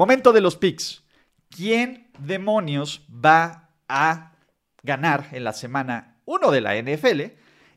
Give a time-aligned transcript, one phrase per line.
[0.00, 1.02] Momento de los picks.
[1.50, 4.32] ¿Quién demonios va a
[4.82, 7.20] ganar en la semana 1 de la NFL?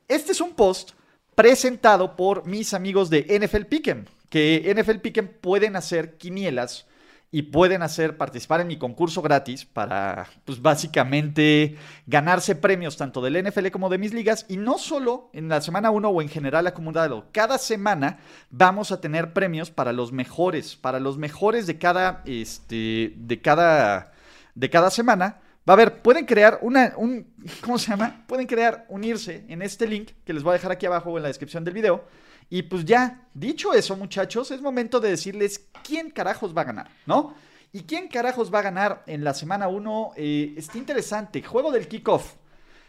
[0.07, 0.91] Este es un post
[1.35, 6.87] presentado por mis amigos de NFL Pick'em, que NFL Pick'em pueden hacer quinielas
[7.33, 13.43] y pueden hacer participar en mi concurso gratis para, pues básicamente, ganarse premios tanto del
[13.43, 16.67] NFL como de mis ligas y no solo en la semana 1 o en general
[16.67, 17.25] acumulado.
[17.31, 18.19] Cada semana
[18.51, 24.11] vamos a tener premios para los mejores, para los mejores de cada, este, de cada,
[24.53, 25.39] de cada semana.
[25.67, 28.25] Va a ver, pueden crear una, un, ¿cómo se llama?
[28.27, 31.29] Pueden crear, unirse en este link que les voy a dejar aquí abajo en la
[31.29, 32.05] descripción del video
[32.49, 36.89] y pues ya, dicho eso, muchachos, es momento de decirles quién carajos va a ganar,
[37.05, 37.35] ¿no?
[37.71, 40.11] ¿Y quién carajos va a ganar en la semana 1?
[40.15, 41.41] Eh, está interesante.
[41.41, 42.35] Juego del kickoff.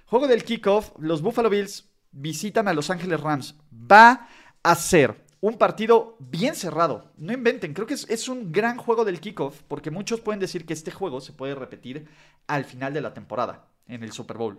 [0.04, 0.92] Juego del kickoff.
[0.98, 3.54] Los Buffalo Bills visitan a Los Ángeles Rams.
[3.72, 4.28] Va
[4.62, 7.12] a ser un partido bien cerrado.
[7.16, 10.64] No inventen, creo que es, es, un gran juego del kickoff, porque muchos pueden decir
[10.64, 12.08] que este juego se puede repetir
[12.46, 14.58] al final de la temporada, en el Super Bowl.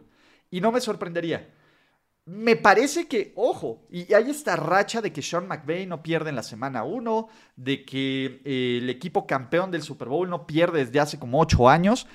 [0.51, 1.49] Y no me sorprendería.
[2.27, 6.35] Me parece que, ojo, y hay esta racha de que Sean McVay no pierde en
[6.35, 10.99] la semana 1, de que eh, el equipo campeón del Super Bowl no pierde desde
[10.99, 12.07] hace como 8 años.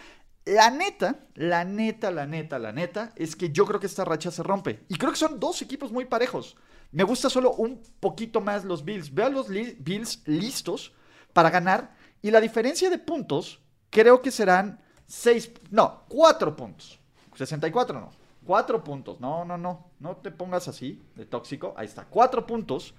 [0.44, 4.33] La neta, la neta, la neta, la neta, es que yo creo que esta racha
[4.33, 4.84] se rompe.
[4.88, 6.56] Y creo que son dos equipos muy parejos.
[6.91, 9.14] Me gusta solo un poquito más los Bills.
[9.14, 10.92] Veo a los Bills listos
[11.33, 11.94] para ganar.
[12.20, 13.60] Y la diferencia de puntos,
[13.91, 16.99] creo que serán 6, no, 4 puntos.
[17.37, 18.19] 64 no.
[18.50, 19.21] Cuatro puntos.
[19.21, 19.93] No, no, no.
[20.00, 21.72] No te pongas así de tóxico.
[21.77, 22.06] Ahí está.
[22.06, 22.94] Cuatro puntos.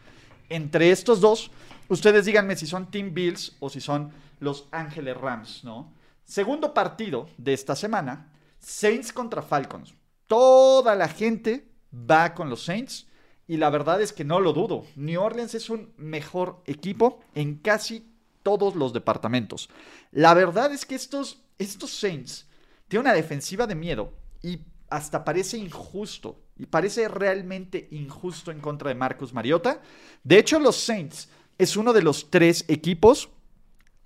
[0.47, 1.51] Entre estos dos,
[1.89, 5.93] ustedes díganme si son Team Bills o si son los Ángeles Rams, ¿no?
[6.23, 9.93] Segundo partido de esta semana, Saints contra Falcons.
[10.25, 13.07] Toda la gente va con los Saints
[13.45, 14.85] y la verdad es que no lo dudo.
[14.95, 18.09] New Orleans es un mejor equipo en casi
[18.41, 19.69] todos los departamentos.
[20.11, 22.47] La verdad es que estos, estos Saints
[22.87, 28.89] tienen una defensiva de miedo y hasta parece injusto y parece realmente injusto en contra
[28.89, 29.81] de Marcus Mariota.
[30.23, 33.29] De hecho, los Saints es uno de los tres equipos,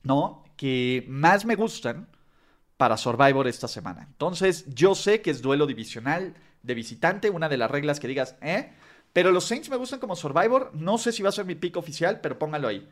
[0.04, 0.46] ¿no?
[0.56, 2.08] Que más me gustan
[2.78, 4.06] para Survivor esta semana.
[4.08, 8.36] Entonces, yo sé que es duelo divisional de visitante, una de las reglas que digas,
[8.42, 8.72] ¿eh?
[9.12, 10.72] Pero los Saints me gustan como Survivor.
[10.74, 12.88] No sé si va a ser mi pick oficial, pero póngalo ahí.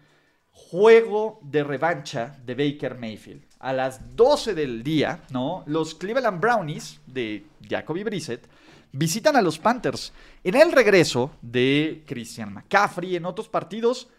[0.56, 5.64] Juego de revancha de Baker Mayfield a las 12 del día, ¿no?
[5.66, 8.48] Los Cleveland Brownies de Jacoby Brissett
[8.92, 10.14] visitan a los Panthers.
[10.44, 14.10] En el regreso de Christian McCaffrey, en otros partidos,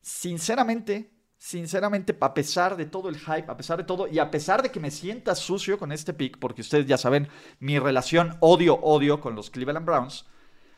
[0.00, 4.62] sinceramente, sinceramente, a pesar de todo el hype, a pesar de todo, y a pesar
[4.62, 7.28] de que me sienta sucio con este pick, porque ustedes ya saben
[7.58, 10.26] mi relación odio-odio con los Cleveland Browns,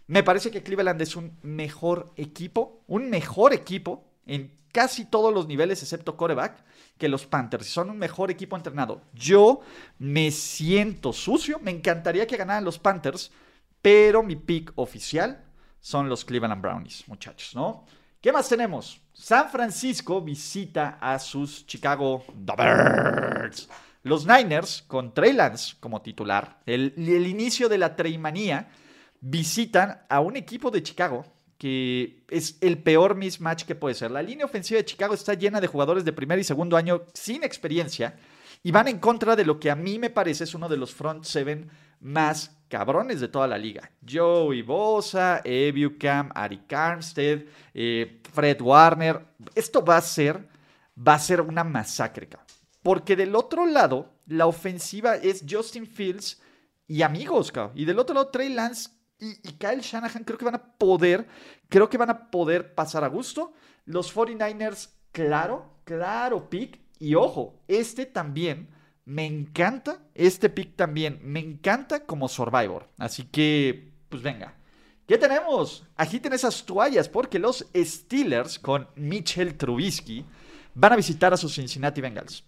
[0.06, 5.46] me parece que Cleveland es un mejor equipo, un mejor equipo en casi todos los
[5.46, 6.64] niveles excepto coreback
[6.98, 7.66] que los Panthers.
[7.66, 9.02] Son un mejor equipo entrenado.
[9.14, 9.60] Yo
[9.98, 11.60] me siento sucio.
[11.60, 13.30] Me encantaría que ganaran los Panthers.
[13.80, 15.44] Pero mi pick oficial
[15.80, 17.86] son los Cleveland Brownies, muchachos, ¿no?
[18.20, 19.00] ¿Qué más tenemos?
[19.12, 23.68] San Francisco visita a sus Chicago Bears.
[24.02, 28.70] Los Niners, con Trey Lance como titular, el, el inicio de la Treymanía,
[29.20, 31.24] visitan a un equipo de Chicago
[31.64, 34.10] es el peor mismatch que puede ser.
[34.10, 37.42] La línea ofensiva de Chicago está llena de jugadores de primer y segundo año sin
[37.42, 38.14] experiencia
[38.62, 40.94] y van en contra de lo que a mí me parece es uno de los
[40.94, 41.70] front seven
[42.00, 43.90] más cabrones de toda la liga.
[44.10, 49.24] Joey Bosa, Ebucam, Ari Armstead, eh, Fred Warner.
[49.54, 50.48] Esto va a ser,
[50.96, 52.28] va a ser una masacre,
[52.82, 56.40] Porque del otro lado, la ofensiva es Justin Fields
[56.88, 57.78] y amigos, cabrón.
[57.78, 58.90] Y del otro lado, Trey Lance
[59.24, 61.26] y, Kyle Shanahan creo que van a poder,
[61.68, 63.52] creo que van a poder pasar a gusto.
[63.84, 66.80] Los 49ers, claro, claro, pick.
[66.98, 68.68] Y ojo, este también
[69.04, 72.88] me encanta, este pick también me encanta como Survivor.
[72.98, 74.54] Así que, pues venga.
[75.06, 75.86] ¿Qué tenemos?
[75.96, 80.24] Agiten esas toallas porque los Steelers con Mitchell Trubisky
[80.74, 82.44] van a visitar a sus Cincinnati Bengals.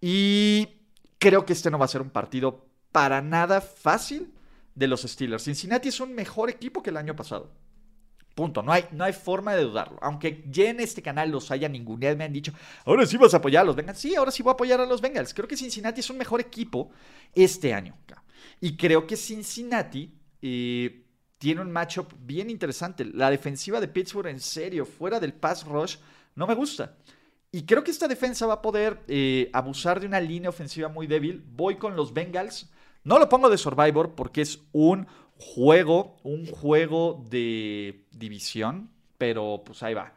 [0.00, 0.68] Y
[1.18, 4.32] creo que este no va a ser un partido para nada fácil
[4.74, 5.44] de los Steelers.
[5.44, 7.50] Cincinnati es un mejor equipo que el año pasado.
[8.34, 8.62] Punto.
[8.62, 9.98] No hay, no hay forma de dudarlo.
[10.00, 12.52] Aunque ya en este canal los haya ninguneado, me han dicho,
[12.84, 13.98] ahora sí vas a apoyar a los Bengals.
[13.98, 15.34] Sí, ahora sí voy a apoyar a los Bengals.
[15.34, 16.90] Creo que Cincinnati es un mejor equipo
[17.34, 17.96] este año.
[18.60, 21.04] Y creo que Cincinnati eh,
[21.36, 23.04] tiene un matchup bien interesante.
[23.04, 25.96] La defensiva de Pittsburgh, en serio, fuera del pass rush,
[26.34, 26.96] no me gusta.
[27.50, 31.06] Y creo que esta defensa va a poder eh, abusar de una línea ofensiva muy
[31.06, 31.44] débil.
[31.46, 32.70] Voy con los Bengals.
[33.04, 35.06] No lo pongo de Survivor porque es un
[35.36, 40.14] juego, un juego de división, pero pues ahí va.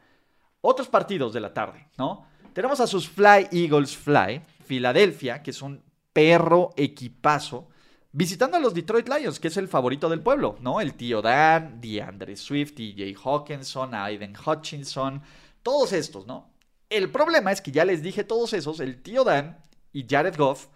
[0.61, 2.27] Otros partidos de la tarde, ¿no?
[2.53, 5.83] Tenemos a sus Fly Eagles Fly, Filadelfia, que es un
[6.13, 7.67] perro equipazo,
[8.11, 10.79] visitando a los Detroit Lions, que es el favorito del pueblo, ¿no?
[10.79, 15.21] El tío Dan, DeAndre Swift, DJ Hawkinson, Aiden Hutchinson,
[15.61, 16.49] todos estos, ¿no?
[16.89, 19.57] El problema es que ya les dije todos esos, el tío Dan
[19.91, 20.67] y Jared Goff,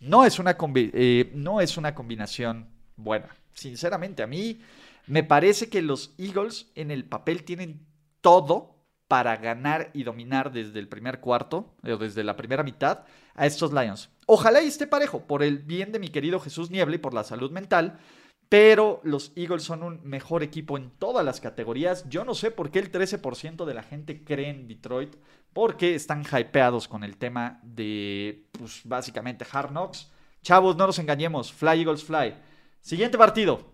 [0.00, 3.34] no es una, eh, no es una combinación buena.
[3.52, 4.60] Sinceramente, a mí
[5.06, 7.86] me parece que los Eagles en el papel tienen
[8.20, 8.76] todo
[9.08, 13.04] para ganar y dominar desde el primer cuarto, o desde la primera mitad,
[13.34, 14.10] a estos Lions.
[14.26, 17.22] Ojalá y esté parejo, por el bien de mi querido Jesús Niebla y por la
[17.22, 18.00] salud mental,
[18.48, 22.08] pero los Eagles son un mejor equipo en todas las categorías.
[22.08, 25.16] Yo no sé por qué el 13% de la gente cree en Detroit,
[25.56, 30.12] porque están hypeados con el tema de, pues básicamente, Hard Knocks.
[30.42, 32.34] Chavos, no nos engañemos, Fly Eagles Fly.
[32.82, 33.72] Siguiente partido.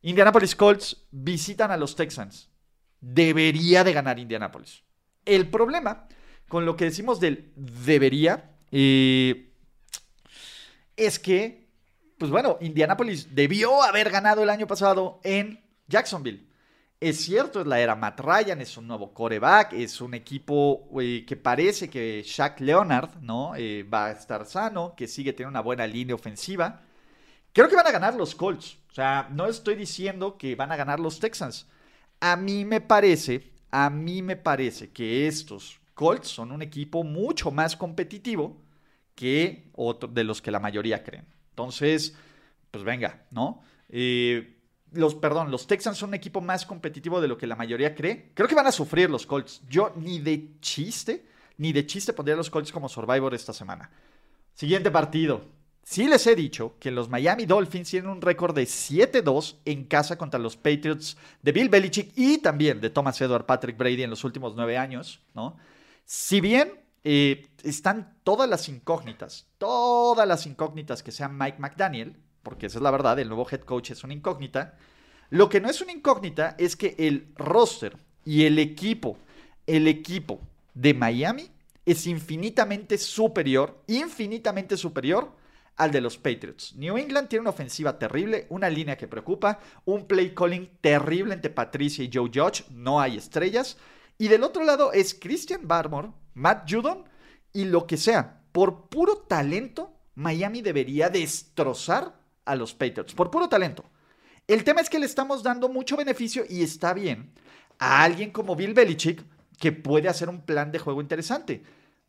[0.00, 2.48] Indianapolis Colts visitan a los Texans.
[3.02, 4.82] Debería de ganar Indianapolis.
[5.26, 6.08] El problema
[6.48, 9.52] con lo que decimos del debería eh,
[10.96, 11.68] es que,
[12.16, 16.48] pues bueno, Indianapolis debió haber ganado el año pasado en Jacksonville.
[17.04, 20.88] Es cierto, es la era Matt Ryan, es un nuevo coreback, es un equipo
[21.26, 23.54] que parece que Shaq Leonard ¿no?
[23.56, 26.80] Eh, va a estar sano, que sigue teniendo una buena línea ofensiva.
[27.52, 28.78] Creo que van a ganar los Colts.
[28.88, 31.66] O sea, no estoy diciendo que van a ganar los Texans.
[32.20, 37.50] A mí me parece, a mí me parece que estos Colts son un equipo mucho
[37.50, 38.62] más competitivo
[39.14, 41.26] que otro, de los que la mayoría creen.
[41.50, 42.16] Entonces,
[42.70, 43.60] pues venga, ¿no?
[43.90, 44.54] Eh,
[44.94, 48.30] los, perdón, los Texans son un equipo más competitivo de lo que la mayoría cree.
[48.34, 49.62] Creo que van a sufrir los Colts.
[49.68, 51.26] Yo ni de chiste,
[51.58, 53.90] ni de chiste pondría a los Colts como Survivor esta semana.
[54.54, 55.42] Siguiente partido.
[55.82, 60.16] Sí les he dicho que los Miami Dolphins tienen un récord de 7-2 en casa
[60.16, 64.24] contra los Patriots de Bill Belichick y también de Thomas Edward Patrick Brady en los
[64.24, 65.58] últimos nueve años, ¿no?
[66.06, 72.66] Si bien eh, están todas las incógnitas, todas las incógnitas que sean Mike McDaniel, porque
[72.66, 74.78] esa es la verdad, el nuevo head coach es una incógnita,
[75.30, 79.18] lo que no es una incógnita es que el roster y el equipo,
[79.66, 80.40] el equipo
[80.74, 81.50] de Miami
[81.84, 85.32] es infinitamente superior, infinitamente superior
[85.76, 86.74] al de los Patriots.
[86.76, 91.50] New England tiene una ofensiva terrible, una línea que preocupa, un play calling terrible entre
[91.50, 93.76] Patricia y Joe Judge, no hay estrellas.
[94.16, 97.04] Y del otro lado es Christian Barmore, Matt Judon
[97.52, 98.40] y lo que sea.
[98.52, 102.14] Por puro talento, Miami debería destrozar
[102.44, 103.14] a los Patriots.
[103.14, 103.84] Por puro talento.
[104.46, 107.32] El tema es que le estamos dando mucho beneficio y está bien
[107.78, 109.24] a alguien como Bill Belichick
[109.58, 111.62] que puede hacer un plan de juego interesante.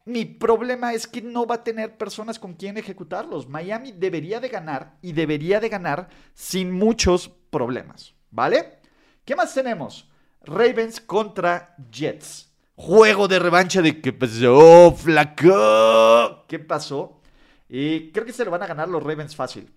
[0.06, 3.50] Mi problema es que no va a tener personas con quien ejecutarlos.
[3.50, 8.80] Miami debería de ganar y debería de ganar sin muchos problemas, ¿vale?
[9.24, 10.10] ¿Qué más tenemos?
[10.44, 12.52] Ravens contra Jets.
[12.76, 16.46] Juego de revancha de qué pasó, flaco.
[16.48, 17.22] ¿Qué pasó?
[17.68, 19.74] Y creo que se lo van a ganar los Ravens fácil.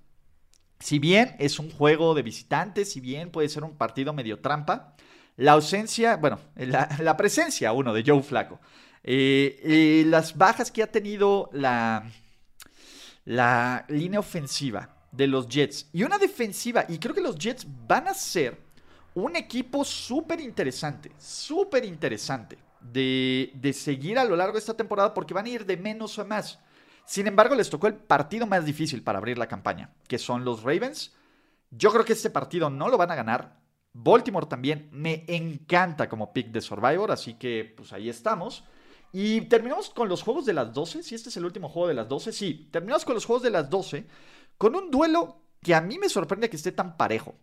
[0.81, 4.95] Si bien es un juego de visitantes, si bien puede ser un partido medio trampa,
[5.37, 8.61] la ausencia, bueno, la, presencia, uno, de Joe Flaco
[9.11, 12.11] eh, las bajas que ha tenido la,
[13.25, 18.09] la línea ofensiva de los Jets y una defensiva, y creo que los Jets van
[18.09, 18.59] a ser
[19.15, 25.15] un equipo súper interesante, súper interesante de, de seguir a lo largo de esta temporada
[25.15, 26.59] porque van a ir de menos a más.
[27.09, 30.63] Sin embargo, les tocó el partido más difícil para abrir la campaña, que son los
[30.63, 31.15] Ravens.
[31.71, 33.63] Yo creo que este partido no lo van a ganar.
[33.95, 38.63] Baltimore también me encanta como pick de Survivor, así que pues ahí estamos.
[39.11, 41.03] Y terminamos con los juegos de las 12.
[41.03, 42.69] Si este es el último juego de las 12, sí.
[42.71, 44.07] Terminamos con los juegos de las 12
[44.59, 47.37] con un duelo que a mí me sorprende que esté tan parejo.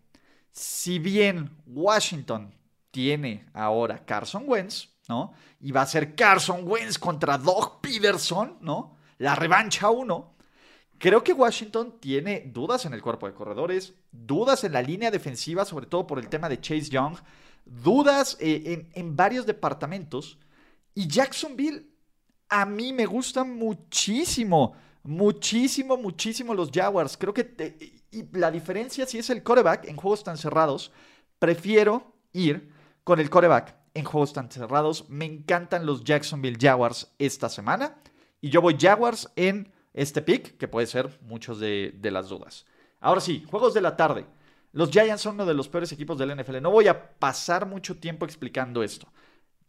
[0.51, 2.53] Si bien Washington
[2.91, 5.34] tiene ahora Carson Wentz, ¿no?
[5.60, 8.94] Y va a ser Carson Wentz contra Doug Peterson, ¿no?
[9.17, 10.36] La revancha 1.
[10.98, 15.65] Creo que Washington tiene dudas en el cuerpo de corredores, dudas en la línea defensiva,
[15.65, 17.17] sobre todo por el tema de Chase Young,
[17.65, 20.39] dudas eh, en, en varios departamentos.
[20.93, 21.86] Y Jacksonville,
[22.48, 27.17] a mí me gustan muchísimo, muchísimo, muchísimo los Jaguars.
[27.17, 30.91] Creo que y la diferencia si es el quarterback en juegos tan cerrados,
[31.38, 32.72] prefiero ir
[33.03, 35.10] con el coreback en juegos tan cerrados.
[35.10, 37.98] Me encantan los Jacksonville Jaguars esta semana.
[38.45, 42.67] Y yo voy Jaguars en este pick, que puede ser muchos de, de las dudas.
[42.99, 44.27] Ahora sí, juegos de la tarde.
[44.71, 46.61] Los Giants son uno de los peores equipos del NFL.
[46.61, 49.11] No voy a pasar mucho tiempo explicando esto.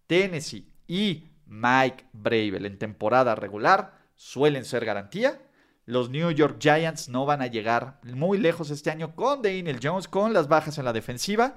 [0.06, 5.40] Tennessee y Mike Bravel en temporada regular suelen ser garantía.
[5.87, 10.06] Los New York Giants no van a llegar muy lejos este año con Daniel Jones,
[10.06, 11.56] con las bajas en la defensiva.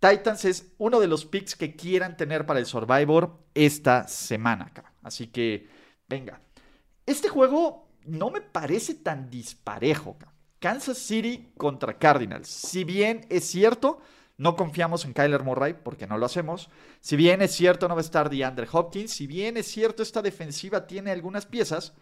[0.00, 4.72] Titans es uno de los picks que quieran tener para el Survivor esta semana.
[5.04, 5.68] Así que,
[6.08, 6.40] venga.
[7.06, 10.16] Este juego no me parece tan disparejo.
[10.58, 12.48] Kansas City contra Cardinals.
[12.48, 14.00] Si bien es cierto,
[14.36, 16.68] no confiamos en Kyler Murray porque no lo hacemos.
[17.00, 19.12] Si bien es cierto, no va a estar DeAndre Hopkins.
[19.12, 21.94] Si bien es cierto, esta defensiva tiene algunas piezas.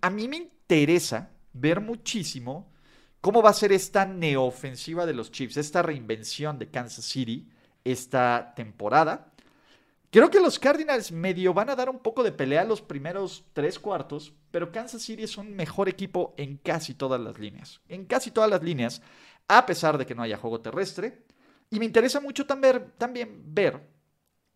[0.00, 2.72] A mí me interesa ver muchísimo
[3.20, 7.48] cómo va a ser esta neofensiva de los Chiefs, esta reinvención de Kansas City
[7.84, 9.29] esta temporada.
[10.12, 13.78] Creo que los Cardinals medio van a dar un poco de pelea los primeros tres
[13.78, 17.80] cuartos, pero Kansas City es un mejor equipo en casi todas las líneas.
[17.88, 19.02] En casi todas las líneas,
[19.46, 21.26] a pesar de que no haya juego terrestre.
[21.70, 22.92] Y me interesa mucho también,
[23.54, 23.88] ver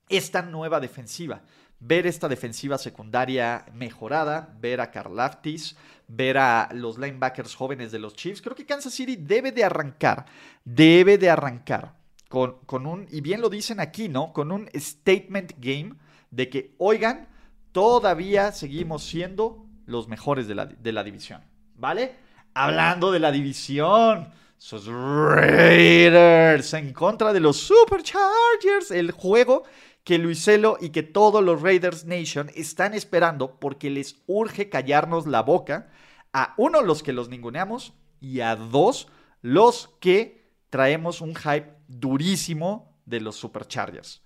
[0.08, 1.42] esta nueva defensiva.
[1.78, 5.76] Ver esta defensiva secundaria mejorada, ver a Karlaftis,
[6.08, 8.42] ver a los linebackers jóvenes de los Chiefs.
[8.42, 10.24] Creo que Kansas City debe de arrancar,
[10.64, 11.94] debe de arrancar
[12.28, 14.32] con, un, y bien lo dicen aquí, ¿no?
[14.32, 15.94] Con un statement game
[16.30, 17.28] de que, oigan,
[17.72, 21.42] todavía seguimos siendo los mejores de la, de la división,
[21.76, 22.16] ¿vale?
[22.54, 29.64] Hablando de la división, sus Raiders en contra de los Superchargers, el juego
[30.04, 35.42] que Luiselo y que todos los Raiders Nation están esperando porque les urge callarnos la
[35.42, 35.90] boca
[36.32, 39.08] a uno los que los ninguneamos y a dos
[39.40, 40.43] los que
[40.74, 44.24] traemos un hype durísimo de los Superchargers.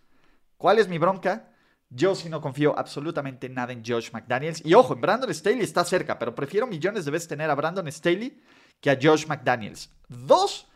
[0.57, 1.51] ¿Cuál es mi bronca?
[1.91, 4.65] Yo sí no confío absolutamente nada en Josh McDaniels.
[4.65, 7.93] Y ojo, en Brandon Staley está cerca, pero prefiero millones de veces tener a Brandon
[7.93, 8.41] Staley
[8.81, 9.91] que a Josh McDaniels.
[10.09, 10.69] Dos,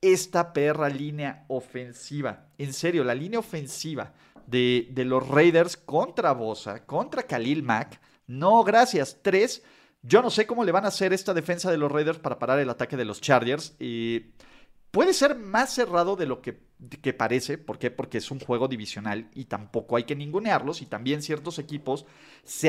[0.00, 2.46] esta perra línea ofensiva.
[2.56, 4.14] En serio, la línea ofensiva
[4.46, 8.00] de, los Raiders contra Bosa, contra Khalil Mack.
[8.28, 9.18] No, gracias.
[9.22, 9.64] Tres,
[10.02, 12.60] yo no sé cómo le van a hacer esta defensa de los Raiders para parar
[12.60, 13.74] el ataque de los Chargers.
[13.80, 14.26] Y
[14.96, 16.54] Puede ser más cerrado de lo que,
[17.12, 17.58] parece.
[17.58, 17.90] ¿Por qué?
[17.90, 20.80] Porque es un juego divisional y tampoco hay que ningunearlos.
[20.80, 22.06] Y también ciertos equipos
[22.44, 22.68] se,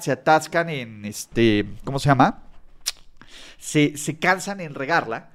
[0.00, 1.64] se atascan en este.
[1.82, 2.42] ¿Cómo se llama?
[3.56, 5.30] Se, se cansan en regarla.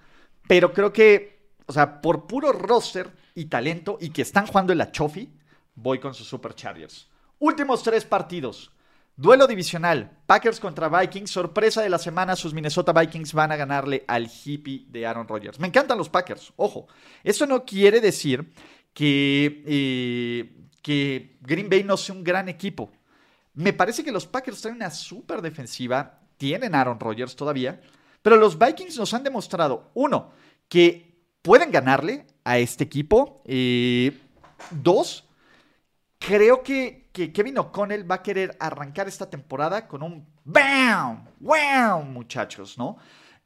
[0.48, 4.78] Pero creo que, o sea, por puro roster y talento y que están jugando en
[4.78, 5.34] la Chofi,
[5.74, 7.08] voy con sus Superchargers.
[7.40, 8.72] Últimos tres partidos.
[9.20, 14.06] Duelo divisional, Packers contra Vikings, sorpresa de la semana, sus Minnesota Vikings van a ganarle
[14.08, 15.60] al hippie de Aaron Rodgers.
[15.60, 16.88] Me encantan los Packers, ojo,
[17.24, 18.54] eso no quiere decir
[18.94, 22.92] que, eh, que Green Bay no sea un gran equipo.
[23.56, 27.82] Me parece que los Packers traen una súper defensiva, tienen Aaron Rodgers todavía,
[28.22, 30.32] pero los Vikings nos han demostrado, uno,
[30.70, 34.16] que pueden ganarle a este equipo, eh,
[34.70, 35.28] dos,
[36.20, 41.26] creo que que Kevin O'Connell va a querer arrancar esta temporada con un ¡BAM!
[41.40, 42.04] ¡Wow!
[42.04, 42.98] Muchachos, ¿no?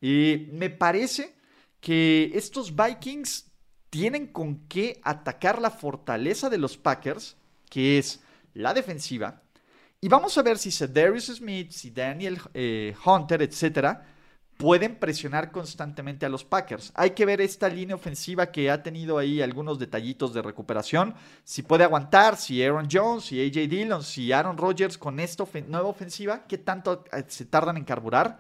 [0.02, 1.38] Y me parece
[1.80, 3.50] que estos Vikings
[3.90, 7.38] tienen con qué atacar la fortaleza de los Packers,
[7.70, 8.20] que es
[8.54, 9.42] la defensiva.
[10.02, 14.06] Y vamos a ver si Darius Smith, si Daniel eh, Hunter, etcétera,
[14.62, 16.92] pueden presionar constantemente a los Packers.
[16.94, 21.16] Hay que ver esta línea ofensiva que ha tenido ahí algunos detallitos de recuperación.
[21.44, 25.88] Si puede aguantar, si Aaron Jones, si AJ Dillon, si Aaron Rodgers con esta nueva
[25.88, 28.40] ofensiva, ¿qué tanto eh, se tardan en carburar?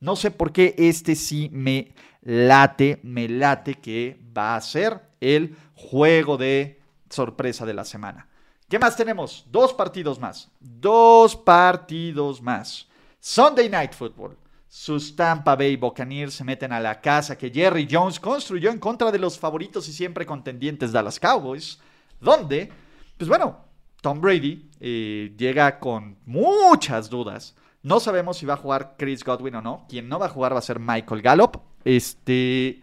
[0.00, 5.56] No sé por qué este sí me late, me late que va a ser el
[5.74, 6.78] juego de
[7.08, 8.28] sorpresa de la semana.
[8.68, 9.46] ¿Qué más tenemos?
[9.50, 10.50] Dos partidos más.
[10.60, 12.86] Dos partidos más.
[13.18, 14.43] Sunday Night Football
[14.76, 19.12] sus Tampa Bay Buccaneers se meten a la casa que Jerry Jones construyó en contra
[19.12, 21.78] de los favoritos y siempre contendientes Dallas Cowboys,
[22.20, 22.72] donde,
[23.16, 23.66] pues bueno,
[24.00, 27.54] Tom Brady eh, llega con muchas dudas.
[27.84, 29.86] No sabemos si va a jugar Chris Godwin o no.
[29.88, 31.56] Quien no va a jugar va a ser Michael Gallup.
[31.84, 32.82] Este.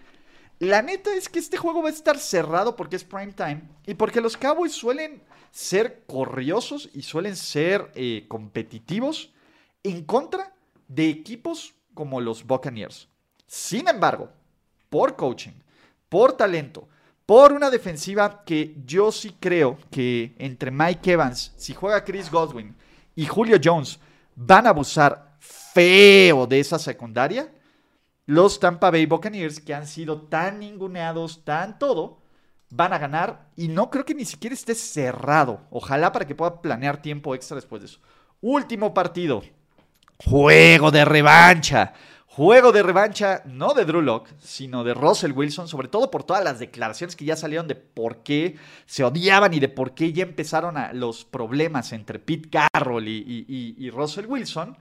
[0.60, 3.96] La neta es que este juego va a estar cerrado porque es prime time y
[3.96, 5.22] porque los Cowboys suelen
[5.52, 9.34] ser corriosos y suelen ser eh, competitivos
[9.84, 10.54] en contra
[10.88, 13.08] de equipos como los Buccaneers.
[13.48, 14.30] Sin embargo,
[14.90, 15.54] por coaching,
[16.10, 16.88] por talento,
[17.26, 22.76] por una defensiva que yo sí creo que entre Mike Evans, si juega Chris Godwin
[23.16, 24.00] y Julio Jones
[24.36, 27.52] van a abusar feo de esa secundaria,
[28.26, 32.22] los Tampa Bay Buccaneers, que han sido tan ninguneados, tan todo,
[32.70, 35.62] van a ganar y no creo que ni siquiera esté cerrado.
[35.70, 38.00] Ojalá para que pueda planear tiempo extra después de eso.
[38.42, 39.44] Último partido.
[40.26, 41.94] Juego de revancha.
[42.28, 46.44] Juego de revancha, no de Drew Locke, sino de Russell Wilson, sobre todo por todas
[46.44, 50.24] las declaraciones que ya salieron de por qué se odiaban y de por qué ya
[50.24, 54.78] empezaron los problemas entre Pete Carroll y, Russell Wilson.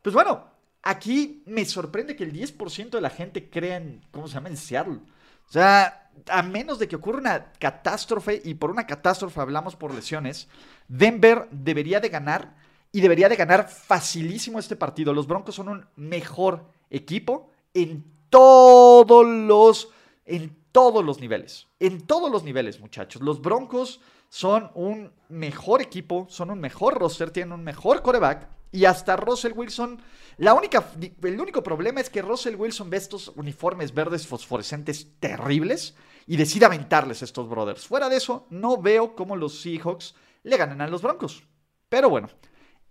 [0.00, 0.46] Pues bueno,
[0.82, 4.48] aquí me sorprende que el 10% de la gente crea en, ¿cómo se llama?
[4.48, 5.00] En Seattle.
[5.46, 9.92] O sea, a menos de que ocurra una catástrofe, y por una catástrofe hablamos por
[9.92, 10.48] lesiones,
[10.88, 12.63] Denver debería de ganar
[12.94, 15.12] y debería de ganar facilísimo este partido.
[15.12, 19.88] Los Broncos son un mejor equipo en todos los,
[20.24, 21.66] en todos los niveles.
[21.80, 23.20] En todos los niveles, muchachos.
[23.20, 28.48] Los Broncos son un mejor equipo, son un mejor roster, tienen un mejor coreback.
[28.70, 30.00] Y hasta Russell Wilson,
[30.36, 30.84] la única,
[31.24, 35.96] el único problema es que Russell Wilson ve estos uniformes verdes fosforescentes terribles
[36.28, 37.88] y decide aventarles a estos brothers.
[37.88, 41.42] Fuera de eso, no veo cómo los Seahawks le ganan a los Broncos.
[41.88, 42.28] Pero bueno,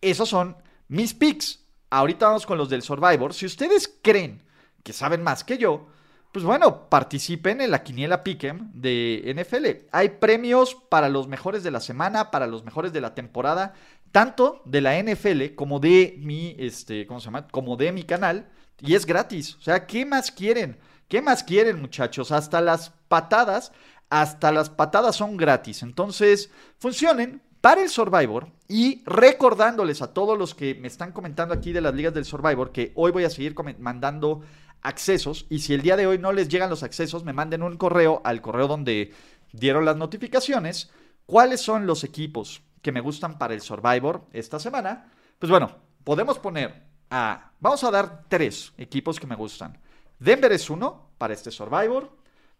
[0.03, 0.57] esos son
[0.87, 1.65] mis picks.
[1.89, 3.33] Ahorita vamos con los del Survivor.
[3.33, 4.41] Si ustedes creen
[4.83, 5.87] que saben más que yo,
[6.33, 9.87] pues bueno, participen en la quiniela Pick'em de NFL.
[9.91, 13.75] Hay premios para los mejores de la semana, para los mejores de la temporada,
[14.11, 17.47] tanto de la NFL como de mi, este, ¿cómo se llama?
[17.47, 18.49] Como de mi canal.
[18.79, 19.55] Y es gratis.
[19.57, 20.79] O sea, ¿qué más quieren?
[21.07, 22.31] ¿Qué más quieren, muchachos?
[22.31, 23.71] Hasta las patadas,
[24.09, 25.83] hasta las patadas son gratis.
[25.83, 31.71] Entonces, funcionen, para el Survivor y recordándoles a todos los que me están comentando aquí
[31.71, 34.41] de las ligas del Survivor que hoy voy a seguir mandando
[34.81, 37.77] accesos y si el día de hoy no les llegan los accesos, me manden un
[37.77, 39.13] correo al correo donde
[39.53, 40.91] dieron las notificaciones,
[41.25, 45.09] cuáles son los equipos que me gustan para el Survivor esta semana.
[45.39, 49.79] Pues bueno, podemos poner a, vamos a dar tres equipos que me gustan.
[50.19, 52.11] Denver es uno para este Survivor.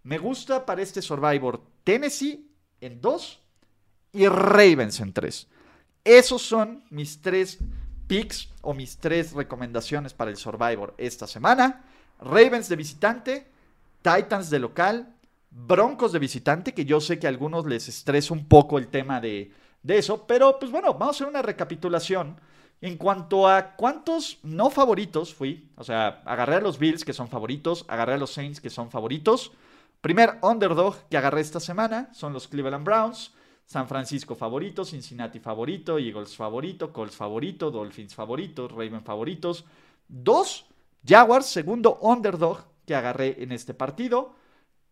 [0.04, 3.43] Me gusta para este Survivor Tennessee en dos
[4.14, 5.48] y Ravens en 3.
[6.06, 7.60] Esos son mis tres
[8.08, 11.84] picks o mis tres recomendaciones para el Survivor esta semana.
[12.20, 13.48] Ravens de visitante,
[14.02, 15.14] Titans de local,
[15.50, 19.22] Broncos de visitante, que yo sé que a algunos les estresa un poco el tema
[19.22, 22.40] de, de eso, pero pues bueno, vamos a hacer una recapitulación.
[22.82, 27.30] En cuanto a cuántos no favoritos fui, o sea, agarré a los Bills que son
[27.30, 29.54] favoritos, agarré a los Saints que son favoritos.
[30.02, 33.32] Primer underdog que agarré esta semana son los Cleveland Browns.
[33.66, 39.66] San Francisco favorito, Cincinnati favorito, Eagles favorito, Colts favorito, Dolphins favoritos, Ravens favoritos.
[40.08, 40.66] Dos,
[41.06, 44.36] Jaguars, segundo underdog que agarré en este partido.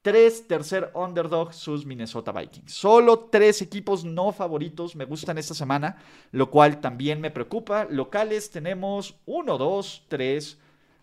[0.01, 2.73] Tres, tercer underdog, sus Minnesota Vikings.
[2.73, 5.97] Solo tres equipos no favoritos me gustan esta semana,
[6.31, 7.85] lo cual también me preocupa.
[7.87, 10.57] Locales tenemos uno, dos, tres,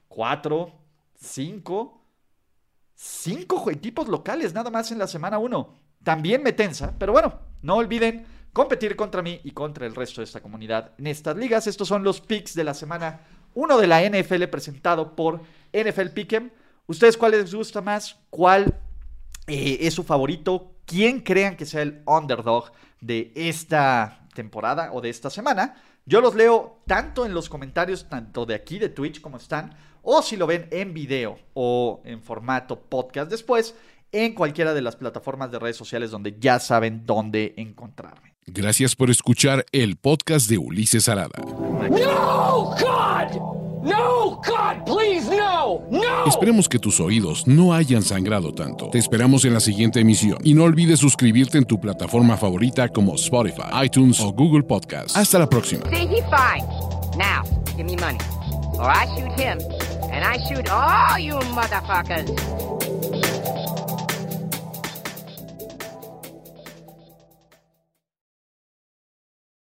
[0.08, 0.72] cuatro,
[1.14, 2.02] cinco.
[2.96, 5.76] Cinco equipos locales nada más en la semana uno.
[6.02, 10.24] También me tensa, pero bueno, no olviden competir contra mí y contra el resto de
[10.24, 11.66] esta comunidad en estas ligas.
[11.66, 13.20] Estos son los picks de la semana
[13.54, 15.40] 1 de la NFL presentado por
[15.72, 16.50] NFL Pick'em.
[16.86, 18.16] ¿Ustedes cuál les gusta más?
[18.30, 18.74] ¿Cuál
[19.46, 20.72] eh, es su favorito?
[20.86, 25.82] ¿Quién crean que sea el underdog de esta temporada o de esta semana?
[26.06, 30.22] Yo los leo tanto en los comentarios, tanto de aquí de Twitch como están, o
[30.22, 33.74] si lo ven en video o en formato podcast después,
[34.12, 38.34] en cualquiera de las plataformas de redes sociales donde ya saben dónde encontrarme.
[38.46, 41.38] Gracias por escuchar el podcast de Ulises Arada.
[41.90, 43.58] No, God!
[43.82, 46.26] No, God, please, no, no.
[46.26, 48.90] Esperemos que tus oídos no hayan sangrado tanto.
[48.90, 53.14] Te esperamos en la siguiente emisión y no olvides suscribirte en tu plataforma favorita como
[53.14, 55.16] Spotify, iTunes o Google Podcast.
[55.16, 55.84] Hasta la próxima.
[57.16, 57.42] Now,
[57.76, 58.18] give me money,
[58.74, 59.58] or I shoot him,
[60.12, 62.77] and I shoot all you motherfuckers.